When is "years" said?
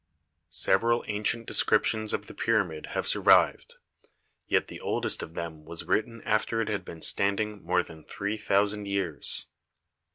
8.87-9.45